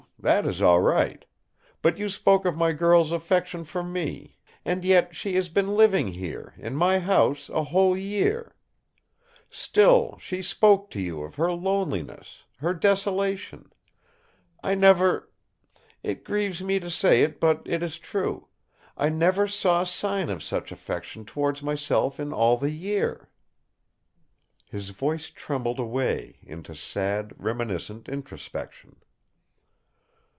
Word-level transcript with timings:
That 0.23 0.45
is 0.45 0.61
all 0.61 0.81
right! 0.81 1.25
But 1.81 1.97
you 1.97 2.07
spoke 2.07 2.45
of 2.45 2.55
my 2.55 2.73
girl's 2.73 3.11
affection 3.11 3.63
for 3.63 3.81
me... 3.81 4.37
and 4.63 4.85
yet...! 4.85 5.05
And 5.05 5.07
yet 5.07 5.15
she 5.15 5.33
has 5.33 5.49
been 5.49 5.69
living 5.69 6.09
here, 6.13 6.53
in 6.57 6.75
my 6.75 6.99
house, 6.99 7.49
a 7.49 7.63
whole 7.63 7.97
year.... 7.97 8.53
Still, 9.49 10.19
she 10.19 10.43
spoke 10.43 10.91
to 10.91 11.01
you 11.01 11.23
of 11.23 11.37
her 11.37 11.51
loneliness—her 11.51 12.71
desolation. 12.75 13.73
I 14.63 14.75
never—it 14.75 16.23
grieves 16.23 16.63
me 16.63 16.79
to 16.79 16.91
say 16.91 17.23
it, 17.23 17.39
but 17.39 17.63
it 17.65 17.81
is 17.81 17.97
true—I 17.97 19.09
never 19.09 19.47
saw 19.47 19.83
sign 19.83 20.29
of 20.29 20.43
such 20.43 20.71
affection 20.71 21.25
towards 21.25 21.63
myself 21.63 22.19
in 22.19 22.31
all 22.31 22.57
the 22.57 22.69
year!..." 22.69 23.31
His 24.69 24.91
voice 24.91 25.31
trembled 25.31 25.79
away 25.79 26.37
into 26.43 26.75
sad, 26.75 27.33
reminiscent 27.39 28.07
introspection. 28.07 28.97